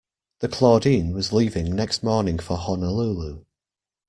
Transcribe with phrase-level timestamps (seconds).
[0.39, 3.45] The Claudine was leaving next morning for Honolulu.